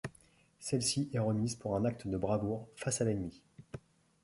[0.59, 3.39] Celle-ci est remise pour un acte de bravoure face à l'ennemi.